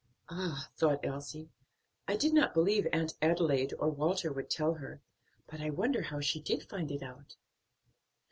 [0.29, 1.51] "Ah!" thought Elsie,
[2.07, 4.99] "I did not believe Aunt Adelaide or Walter would tell her;
[5.45, 7.35] but I wonder how she did find it out."